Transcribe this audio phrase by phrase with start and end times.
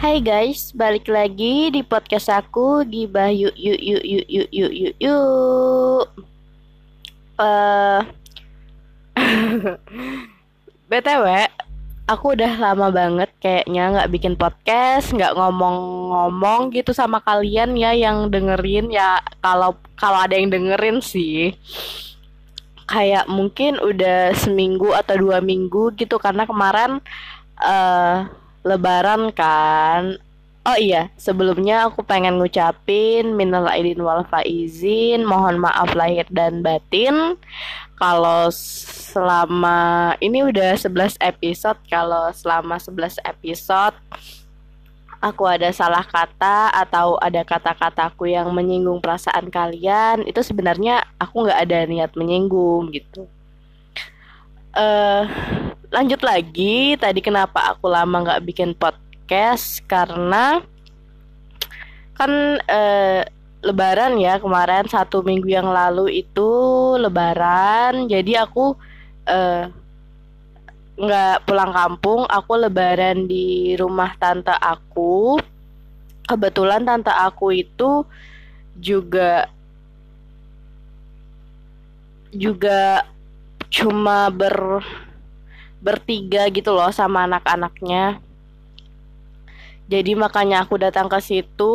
[0.00, 4.94] Hai guys, balik lagi di podcast aku di Bayu yuk yuk yuk yuk yuk yuk
[4.96, 6.04] yuk.
[7.36, 8.00] Uh,
[9.20, 9.76] eh,
[10.88, 11.24] BTW,
[12.08, 18.32] aku udah lama banget kayaknya nggak bikin podcast, nggak ngomong-ngomong gitu sama kalian ya yang
[18.32, 21.52] dengerin ya kalau kalau ada yang dengerin sih
[22.88, 27.04] kayak mungkin udah seminggu atau dua minggu gitu karena kemarin
[27.60, 30.20] uh, Lebaran kan.
[30.60, 37.40] Oh iya, sebelumnya aku pengen ngucapin minal aidin wal faizin, mohon maaf lahir dan batin.
[37.96, 43.96] Kalau selama ini udah 11 episode, kalau selama 11 episode
[45.20, 51.60] aku ada salah kata atau ada kata-kataku yang menyinggung perasaan kalian, itu sebenarnya aku nggak
[51.60, 53.24] ada niat menyinggung gitu.
[54.76, 55.24] Eh
[55.90, 59.82] lanjut lagi tadi kenapa aku lama nggak bikin podcast?
[59.90, 60.62] Karena
[62.14, 63.26] kan eh,
[63.60, 66.50] lebaran ya kemarin satu minggu yang lalu itu
[66.96, 68.06] lebaran.
[68.06, 68.78] Jadi aku
[69.26, 69.66] eh,
[70.94, 72.22] nggak pulang kampung.
[72.30, 75.42] Aku lebaran di rumah tante aku.
[76.30, 78.06] Kebetulan tante aku itu
[78.78, 79.50] juga
[82.30, 83.02] juga
[83.66, 84.78] cuma ber
[85.80, 88.20] bertiga gitu loh sama anak-anaknya.
[89.90, 91.74] Jadi makanya aku datang ke situ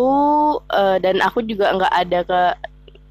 [0.72, 2.42] uh, dan aku juga nggak ada ke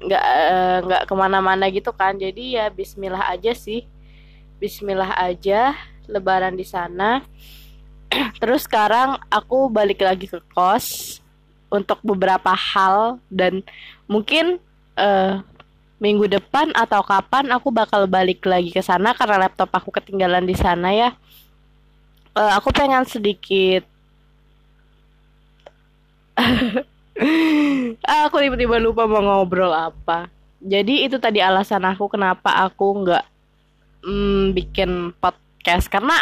[0.05, 2.17] nggak uh, nggak ke mana-mana gitu kan.
[2.17, 3.85] Jadi ya Bismillah aja sih,
[4.57, 5.77] Bismillah aja
[6.09, 7.21] Lebaran di sana.
[8.41, 11.19] Terus sekarang aku balik lagi ke kos
[11.69, 13.61] untuk beberapa hal dan
[14.09, 14.57] mungkin
[14.97, 15.45] uh,
[15.95, 20.55] minggu depan atau kapan aku bakal balik lagi ke sana karena laptop aku ketinggalan di
[20.55, 21.09] sana ya.
[22.35, 23.87] Uh, aku pengen sedikit
[28.27, 30.27] aku tiba-tiba lupa mau ngobrol apa.
[30.59, 33.25] Jadi itu tadi alasan aku kenapa aku nggak
[34.03, 36.15] mm, bikin podcast karena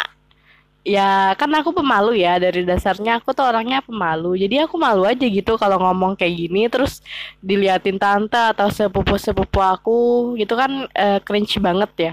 [0.84, 4.36] ya kan aku pemalu ya dari dasarnya aku tuh orangnya pemalu.
[4.36, 7.00] Jadi aku malu aja gitu kalau ngomong kayak gini terus
[7.40, 9.98] diliatin tante atau sepupu sepupu aku
[10.36, 12.12] gitu kan uh, cringe banget ya.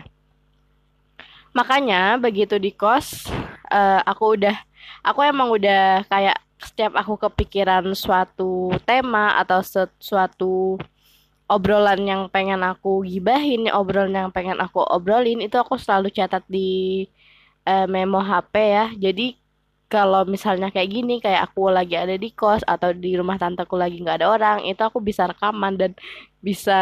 [1.51, 3.27] Makanya begitu di kos
[3.67, 4.55] uh, aku udah
[5.03, 10.79] aku emang udah kayak setiap aku kepikiran suatu tema atau sesuatu
[11.51, 17.03] obrolan yang pengen aku gibahin obrolan yang pengen aku obrolin itu aku selalu catat di
[17.65, 18.85] uh, memo HP ya.
[18.95, 19.41] Jadi
[19.91, 23.99] kalau misalnya kayak gini, kayak aku lagi ada di kos atau di rumah tanteku lagi
[23.99, 25.91] nggak ada orang, itu aku bisa rekaman dan
[26.39, 26.79] bisa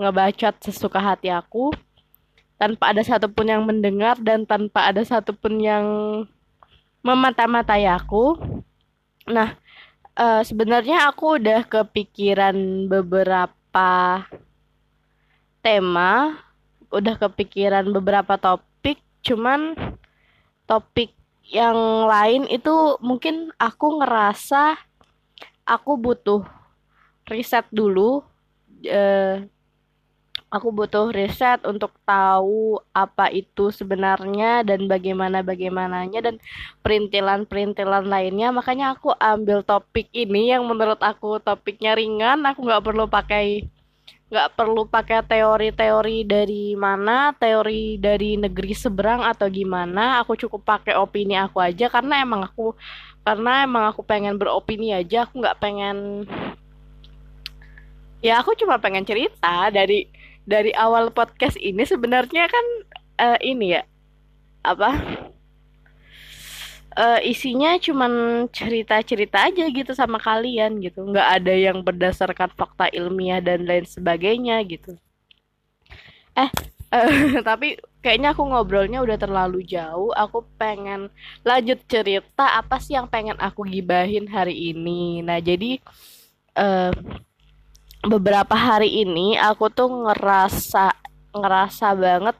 [0.00, 1.76] ngebacot sesuka hati aku
[2.56, 5.84] tanpa ada satupun yang mendengar dan tanpa ada satupun yang
[7.04, 8.34] memata-matai aku.
[9.28, 9.54] Nah,
[10.18, 14.24] uh, sebenarnya aku udah kepikiran beberapa
[15.62, 16.40] tema,
[16.90, 19.76] udah kepikiran beberapa topik, cuman
[20.68, 21.16] topik
[21.48, 24.76] yang lain itu mungkin aku ngerasa
[25.64, 26.44] aku butuh
[27.24, 28.20] riset dulu
[28.84, 29.48] eh,
[30.48, 36.36] aku butuh riset untuk tahu apa itu sebenarnya dan bagaimana bagaimananya dan
[36.80, 38.48] perintilan-perintilan lainnya.
[38.52, 43.68] Makanya aku ambil topik ini yang menurut aku topiknya ringan aku nggak perlu pakai
[44.28, 50.20] nggak perlu pakai teori-teori dari mana, teori dari negeri seberang atau gimana.
[50.20, 52.76] Aku cukup pakai opini aku aja karena emang aku
[53.24, 55.24] karena emang aku pengen beropini aja.
[55.24, 56.28] Aku nggak pengen
[58.18, 60.10] ya aku cuma pengen cerita dari
[60.48, 62.66] dari awal podcast ini sebenarnya kan
[63.20, 63.82] uh, ini ya
[64.66, 64.90] apa
[66.98, 71.06] uh, isinya cuman cerita-cerita aja gitu sama kalian gitu.
[71.06, 74.98] Nggak ada yang berdasarkan fakta ilmiah dan lain sebagainya gitu.
[76.34, 76.50] Eh
[76.90, 80.10] uh, tapi kayaknya aku ngobrolnya udah terlalu jauh.
[80.18, 81.08] Aku pengen
[81.46, 85.22] lanjut cerita apa sih yang pengen aku gibahin hari ini.
[85.22, 85.78] Nah jadi
[86.58, 86.92] uh,
[88.02, 90.94] beberapa hari ini aku tuh ngerasa
[91.34, 92.36] ngerasa banget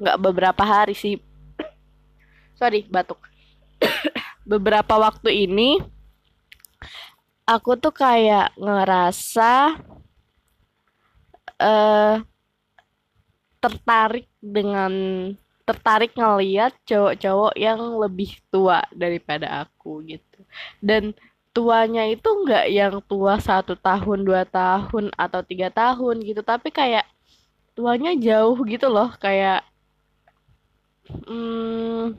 [0.00, 1.20] nggak beberapa hari sih.
[2.60, 3.33] Sorry batuk
[4.50, 5.80] beberapa waktu ini
[7.44, 9.76] aku tuh kayak ngerasa
[11.60, 12.16] uh,
[13.60, 14.92] tertarik dengan
[15.64, 20.40] tertarik ngeliat cowok-cowok yang lebih tua daripada aku gitu.
[20.84, 21.16] Dan
[21.56, 26.44] tuanya itu nggak yang tua satu tahun dua tahun atau tiga tahun gitu.
[26.44, 27.08] Tapi kayak
[27.72, 29.64] tuanya jauh gitu loh kayak
[31.08, 32.12] hmm,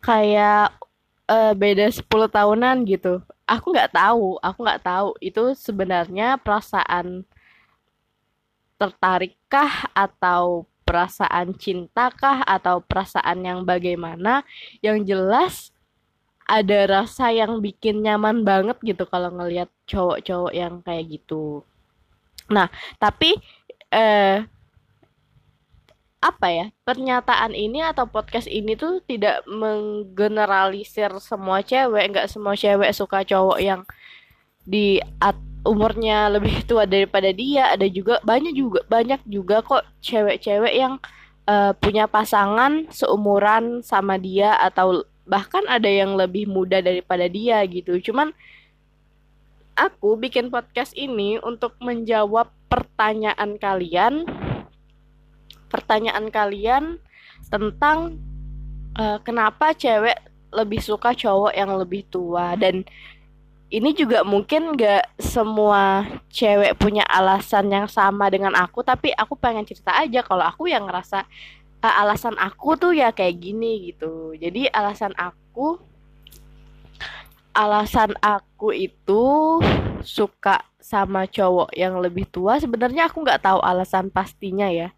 [0.00, 0.74] kayak
[1.30, 3.22] uh, beda 10 tahunan gitu.
[3.46, 5.08] Aku nggak tahu aku nggak tahu.
[5.22, 7.24] Itu sebenarnya perasaan
[8.80, 14.42] tertarikkah atau perasaan cintakah atau perasaan yang bagaimana?
[14.82, 15.54] Yang jelas
[16.50, 21.62] ada rasa yang bikin nyaman banget gitu kalau ngelihat cowok-cowok yang kayak gitu.
[22.50, 22.66] Nah,
[22.98, 23.38] tapi
[23.94, 24.42] eh
[26.20, 32.92] apa ya pernyataan ini atau podcast ini tuh tidak menggeneralisir semua cewek nggak semua cewek
[32.92, 33.88] suka cowok yang
[34.68, 37.72] di at, umurnya lebih tua daripada dia.
[37.72, 41.00] Ada juga banyak juga banyak juga kok cewek-cewek yang
[41.48, 48.00] uh, punya pasangan seumuran sama dia atau bahkan ada yang lebih muda daripada dia gitu.
[48.00, 48.32] Cuman
[49.78, 54.26] aku bikin podcast ini untuk menjawab pertanyaan kalian
[55.70, 56.98] pertanyaan kalian
[57.48, 58.18] tentang
[58.98, 60.18] uh, kenapa cewek
[60.50, 62.58] lebih suka cowok yang lebih tua?
[62.58, 62.82] Dan
[63.70, 69.62] ini juga mungkin gak semua cewek punya alasan yang sama dengan aku tapi aku pengen
[69.62, 71.22] cerita aja kalau aku yang ngerasa
[71.78, 74.34] uh, alasan aku tuh ya kayak gini gitu.
[74.34, 75.78] Jadi alasan aku
[77.54, 79.58] alasan aku itu
[80.02, 82.58] suka sama cowok yang lebih tua.
[82.58, 84.90] Sebenarnya aku nggak tahu alasan pastinya ya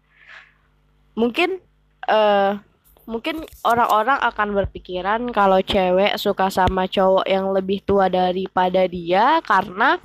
[1.13, 1.61] mungkin
[2.09, 2.57] uh,
[3.03, 9.99] mungkin orang-orang akan berpikiran kalau cewek suka sama cowok yang lebih tua daripada dia karena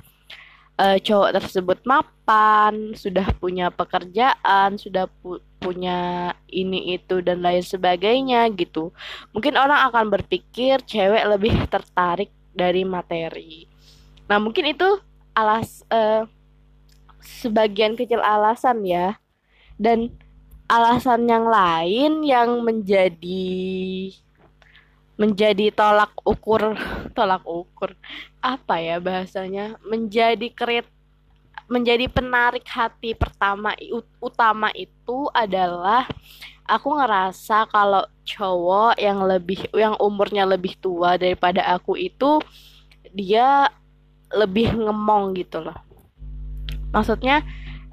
[0.79, 8.47] uh, cowok tersebut mapan, sudah punya pekerjaan, sudah pu punya ini itu dan lain sebagainya
[8.55, 8.95] gitu.
[9.35, 13.67] Mungkin orang akan berpikir cewek lebih tertarik dari materi.
[14.31, 14.87] Nah, mungkin itu
[15.35, 16.23] alas uh,
[17.19, 19.19] sebagian kecil alasan ya.
[19.75, 20.15] Dan
[20.69, 24.13] alasan yang lain yang menjadi
[25.19, 26.77] menjadi tolak ukur
[27.17, 27.91] tolak ukur
[28.39, 30.87] apa ya bahasanya menjadi krit
[31.69, 33.75] menjadi penarik hati pertama
[34.23, 36.07] utama itu adalah
[36.69, 42.37] aku ngerasa kalau cowok yang lebih yang umurnya lebih tua daripada aku itu
[43.09, 43.69] dia
[44.29, 45.77] lebih ngemong gitu loh.
[46.93, 47.41] Maksudnya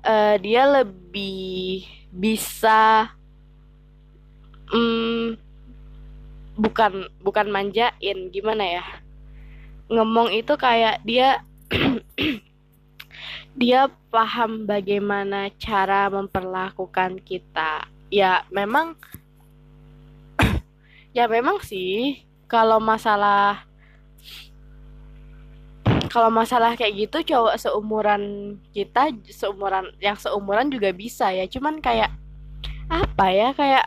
[0.05, 3.13] uh, dia lebih bisa
[4.73, 5.37] hmm,
[6.57, 8.85] bukan bukan manjain gimana ya?
[9.93, 11.45] Ngomong itu kayak dia
[13.61, 17.85] dia paham bagaimana cara memperlakukan kita.
[18.09, 18.97] Ya memang
[21.17, 23.69] ya memang sih kalau masalah
[26.17, 31.45] kalau masalah kayak gitu cowok seumuran kita seumuran yang seumuran juga bisa ya.
[31.45, 32.09] Cuman kayak
[32.89, 33.85] apa ya kayak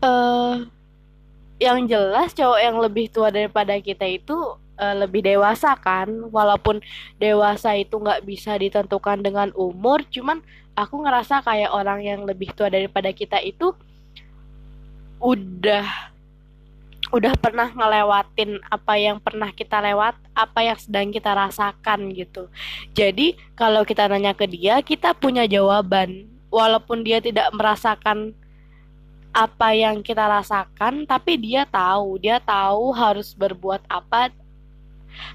[0.00, 0.64] uh,
[1.68, 6.08] yang jelas cowok yang lebih tua daripada kita itu uh, lebih dewasa kan.
[6.08, 6.80] Walaupun
[7.20, 10.40] dewasa itu nggak bisa ditentukan dengan umur cuman
[10.72, 13.76] aku ngerasa kayak orang yang lebih tua daripada kita itu
[15.20, 16.11] udah
[17.12, 22.48] udah pernah ngelewatin apa yang pernah kita lewat, apa yang sedang kita rasakan gitu.
[22.96, 28.32] Jadi kalau kita nanya ke dia, kita punya jawaban, walaupun dia tidak merasakan
[29.36, 34.32] apa yang kita rasakan, tapi dia tahu, dia tahu harus berbuat apa.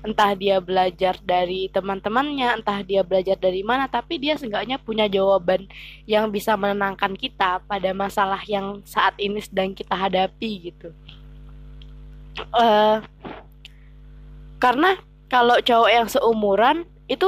[0.02, 5.70] Entah dia belajar dari teman-temannya, entah dia belajar dari mana, tapi dia seenggaknya punya jawaban
[6.10, 10.90] yang bisa menenangkan kita pada masalah yang saat ini sedang kita hadapi gitu
[12.54, 13.02] uh,
[14.58, 16.78] karena kalau cowok yang seumuran
[17.08, 17.28] itu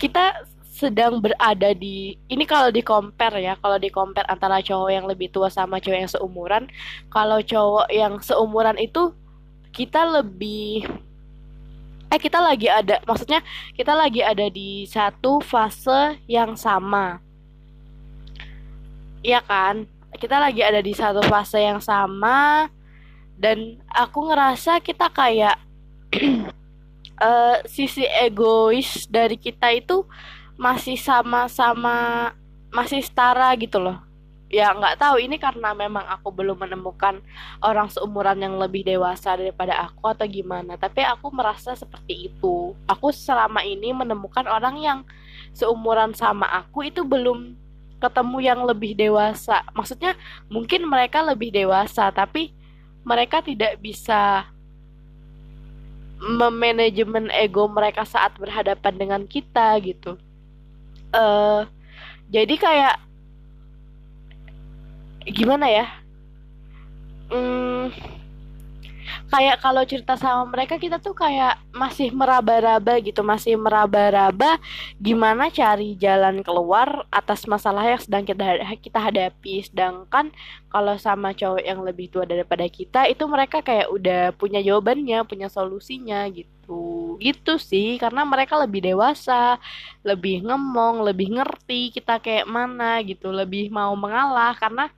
[0.00, 0.46] kita
[0.80, 5.28] sedang berada di ini kalau di compare ya kalau di compare antara cowok yang lebih
[5.28, 6.64] tua sama cowok yang seumuran
[7.12, 9.12] kalau cowok yang seumuran itu
[9.76, 10.88] kita lebih
[12.10, 13.38] eh kita lagi ada maksudnya
[13.78, 17.22] kita lagi ada di satu fase yang sama.
[19.22, 19.86] Iya kan?
[20.18, 22.66] Kita lagi ada di satu fase yang sama
[23.40, 25.56] dan aku ngerasa kita kayak
[27.24, 30.04] uh, sisi egois dari kita itu
[30.60, 32.30] masih sama-sama
[32.68, 33.96] masih setara gitu loh.
[34.50, 37.22] Ya nggak tahu ini karena memang aku belum menemukan
[37.64, 40.76] orang seumuran yang lebih dewasa daripada aku atau gimana.
[40.76, 42.76] Tapi aku merasa seperti itu.
[42.84, 44.98] Aku selama ini menemukan orang yang
[45.56, 47.56] seumuran sama aku itu belum
[48.02, 49.64] ketemu yang lebih dewasa.
[49.72, 50.18] Maksudnya
[50.52, 52.59] mungkin mereka lebih dewasa tapi
[53.02, 54.44] mereka tidak bisa
[56.20, 60.20] memanajemen ego mereka saat berhadapan dengan kita gitu.
[61.10, 61.64] Uh,
[62.28, 62.96] jadi kayak
[65.32, 65.86] gimana ya?
[67.30, 67.86] hmm,
[69.30, 74.58] kayak kalau cerita sama mereka kita tuh kayak masih meraba-raba gitu masih meraba-raba
[74.98, 79.62] gimana cari jalan keluar atas masalah yang sedang kita kita hadapi.
[79.62, 80.34] Sedangkan
[80.66, 85.46] kalau sama cowok yang lebih tua daripada kita itu mereka kayak udah punya jawabannya punya
[85.46, 87.16] solusinya gitu.
[87.22, 89.62] Gitu sih karena mereka lebih dewasa
[90.02, 94.58] lebih ngemong lebih ngerti kita kayak mana gitu lebih mau mengalah.
[94.58, 94.90] Karena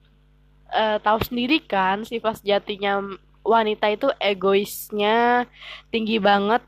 [0.73, 2.97] uh, tahu sendiri kan sifat sejatinya
[3.43, 5.45] wanita itu egoisnya
[5.91, 6.63] tinggi banget.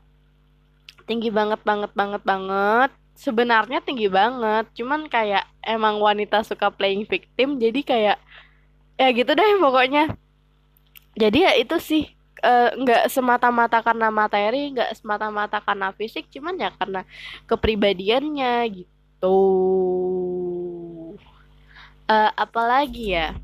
[1.08, 2.90] Tinggi banget banget banget banget.
[3.16, 4.68] Sebenarnya tinggi banget.
[4.76, 8.18] Cuman kayak emang wanita suka playing victim jadi kayak
[9.00, 10.14] ya gitu deh pokoknya.
[11.16, 12.04] Jadi ya itu sih
[12.44, 17.00] eh, nggak uh, semata-mata karena materi nggak semata-mata karena fisik cuman ya karena
[17.48, 19.38] kepribadiannya gitu.
[22.06, 23.34] Uh, apalagi ya?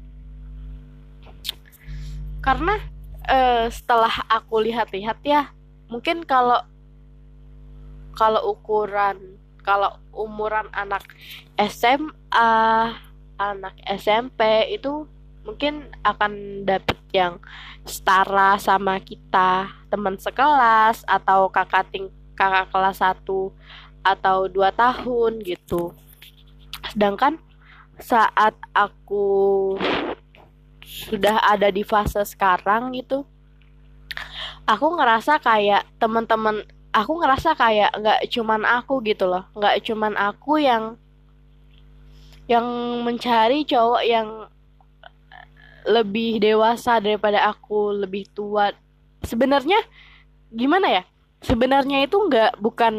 [2.43, 2.79] Karena
[3.29, 5.51] uh, setelah aku lihat-lihat ya
[5.91, 6.63] mungkin kalau
[8.17, 11.07] kalau ukuran kalau umuran anak
[11.57, 12.51] SMA
[13.39, 15.07] anak SMP itu
[15.43, 17.43] mungkin akan dapet yang
[17.83, 22.07] setara sama kita teman sekelas atau kakak ting
[22.39, 23.27] kakak kelas 1
[24.03, 25.95] atau dua tahun gitu.
[26.91, 27.39] Sedangkan
[28.03, 29.79] saat aku
[30.83, 33.25] sudah ada di fase sekarang gitu
[34.69, 40.61] aku ngerasa kayak teman-teman aku ngerasa kayak nggak cuman aku gitu loh nggak cuman aku
[40.61, 41.01] yang
[42.51, 42.67] yang
[43.07, 44.29] mencari cowok yang
[45.87, 48.71] lebih dewasa daripada aku lebih tua.
[49.23, 49.79] Sebenarnya
[50.51, 51.03] gimana ya?
[51.43, 52.95] Sebenarnya itu nggak bukan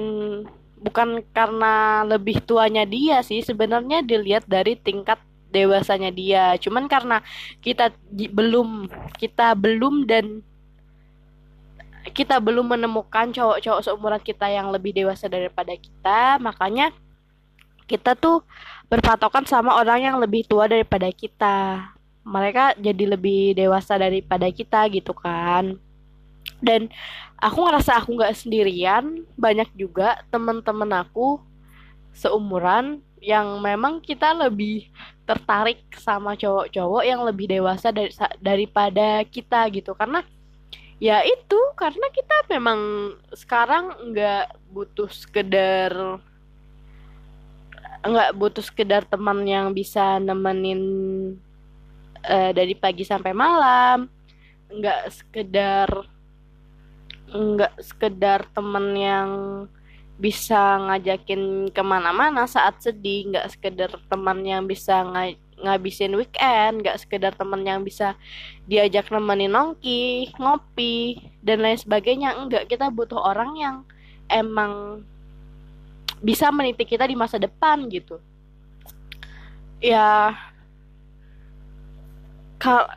[0.84, 3.40] bukan karena lebih tuanya dia sih.
[3.40, 5.20] Sebenarnya dilihat dari tingkat
[5.54, 6.58] dewasanya dia.
[6.58, 7.22] Cuman karena
[7.62, 8.90] kita belum
[9.22, 10.42] kita belum dan
[12.12, 16.92] kita belum menemukan cowok-cowok seumuran kita yang lebih dewasa daripada kita makanya
[17.88, 18.44] kita tuh
[18.92, 21.90] berpatokan sama orang yang lebih tua daripada kita.
[22.24, 25.76] Mereka jadi lebih dewasa daripada kita gitu kan.
[26.64, 26.88] Dan
[27.40, 31.44] aku ngerasa aku nggak sendirian banyak juga temen-temen aku
[32.16, 34.88] seumuran yang memang kita lebih
[35.24, 38.12] tertarik sama cowok-cowok yang lebih dewasa dari
[38.44, 39.96] daripada kita gitu.
[39.96, 40.20] Karena
[41.00, 42.80] ya itu karena kita memang
[43.36, 45.92] sekarang nggak butuh sekedar
[48.04, 50.82] nggak butuh sekedar teman yang bisa nemenin
[52.28, 54.12] uh, dari pagi sampai malam.
[54.68, 55.90] Nggak sekedar
[57.34, 59.30] nggak sekedar teman yang
[60.14, 67.00] bisa ngajakin ke mana-mana saat sedih nggak sekedar teman yang bisa ng ngabisin weekend nggak
[67.00, 68.20] sekedar teman yang bisa
[68.68, 72.38] diajak nemenin nongki ngopi dan lain sebagainya.
[72.38, 73.76] Enggak kita butuh orang yang
[74.30, 75.04] emang
[76.24, 78.22] bisa meniti kita di masa depan gitu.
[79.84, 80.32] Ya
[82.62, 82.96] kal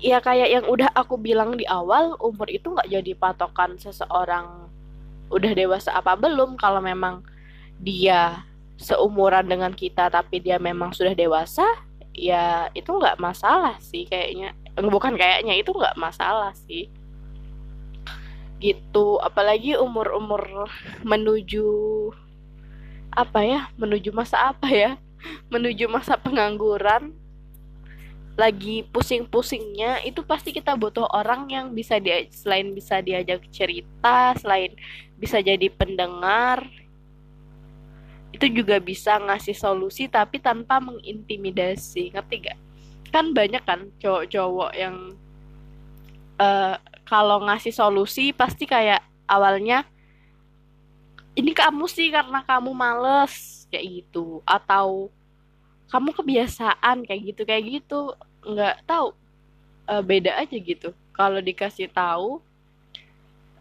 [0.00, 4.71] ya kayak yang udah aku bilang di awal umur itu nggak jadi patokan seseorang
[5.32, 7.24] udah dewasa apa belum kalau memang
[7.80, 8.44] dia
[8.76, 11.64] seumuran dengan kita tapi dia memang sudah dewasa
[12.12, 14.52] ya itu nggak masalah sih kayaknya.
[14.76, 16.92] Bukan kayaknya itu nggak masalah sih.
[18.60, 20.68] Gitu apalagi umur-umur
[21.02, 21.66] menuju
[23.12, 24.92] apa ya menuju masa apa ya?
[25.54, 27.14] Menuju masa pengangguran
[28.32, 34.72] lagi pusing-pusingnya itu pasti kita butuh orang yang bisa dia selain bisa diajak cerita selain
[35.20, 36.64] bisa jadi pendengar
[38.32, 42.10] itu juga bisa ngasih solusi tapi tanpa mengintimidasi.
[42.16, 42.58] Ngerti gak
[43.12, 45.12] kan banyak kan cowok-cowok yang
[46.40, 49.84] uh, kalau ngasih solusi pasti kayak awalnya
[51.36, 54.40] ini kamu sih karena kamu males kayak gitu.
[54.48, 55.12] Atau
[55.92, 58.16] kamu kebiasaan kayak gitu kayak gitu.
[58.40, 59.12] Nggak tahu
[59.92, 60.96] uh, beda aja gitu.
[61.12, 62.40] Kalau dikasih tahu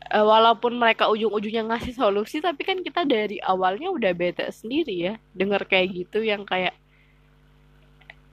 [0.08, 5.14] uh, walaupun mereka ujung-ujungnya ngasih solusi tapi kan kita dari awalnya udah beda sendiri ya.
[5.36, 6.72] Dengar kayak gitu yang kayak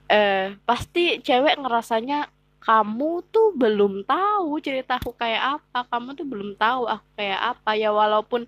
[0.07, 2.31] uh, pasti cewek ngerasanya
[2.63, 7.75] kamu tuh belum tahu ceritaku kayak apa kamu tuh belum tahu aku kayak apa.
[7.75, 8.47] Ya walaupun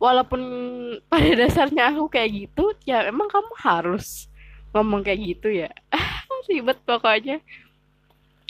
[0.00, 0.40] walaupun
[1.12, 4.32] pada dasarnya aku kayak gitu ya emang kamu harus
[4.76, 5.72] ngomong kayak gitu ya.
[6.48, 7.40] Ribet pokoknya.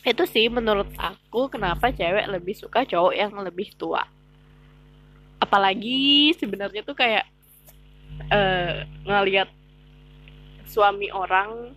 [0.03, 4.03] Itu sih menurut aku kenapa cewek lebih suka cowok yang lebih tua.
[5.39, 7.27] Apalagi sebenarnya tuh kayak
[8.31, 9.51] uh, ngelihat
[10.67, 11.75] suami orang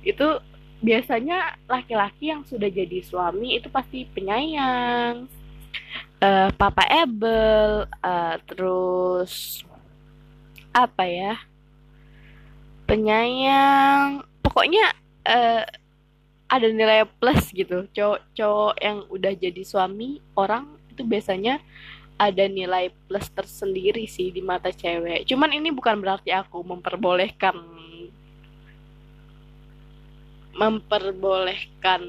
[0.00, 0.40] itu
[0.80, 5.28] biasanya laki-laki yang sudah jadi suami itu pasti penyayang.
[6.16, 9.60] Uh, papa Ebel uh, terus
[10.72, 11.36] apa ya
[12.86, 14.22] penyayang.
[14.40, 14.94] Pokoknya
[15.26, 15.64] uh,
[16.46, 17.90] ada nilai plus gitu.
[17.90, 21.60] Cowok-cowok yang udah jadi suami orang itu biasanya
[22.16, 25.28] ada nilai plus tersendiri sih di mata cewek.
[25.28, 27.56] Cuman ini bukan berarti aku memperbolehkan
[30.56, 32.00] memperbolehkan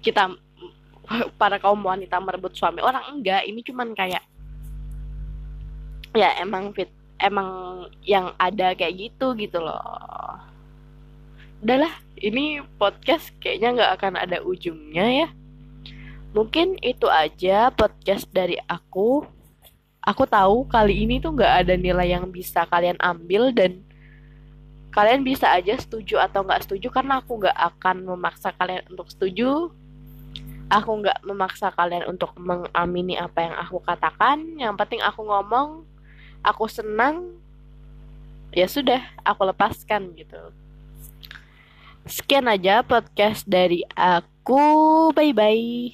[0.00, 0.32] kita
[1.36, 2.80] para kaum wanita merebut suami.
[2.80, 4.24] Orang enggak ini cuman kayak
[6.16, 6.88] ya emang fit
[7.22, 9.78] emang yang ada kayak gitu gitu loh.
[11.62, 15.28] Udahlah ini podcast kayaknya nggak akan ada ujungnya ya.
[16.34, 19.22] Mungkin itu aja podcast dari aku.
[20.02, 23.78] Aku tahu kali ini tuh nggak ada nilai yang bisa kalian ambil dan
[24.90, 29.70] kalian bisa aja setuju atau nggak setuju karena aku nggak akan memaksa kalian untuk setuju.
[30.72, 34.56] Aku nggak memaksa kalian untuk mengamini apa yang aku katakan.
[34.58, 35.84] Yang penting aku ngomong
[36.44, 37.32] aku senang
[38.52, 40.38] ya sudah aku lepaskan gitu.
[42.04, 45.10] Sekian aja podcast dari aku.
[45.14, 45.90] Bye bye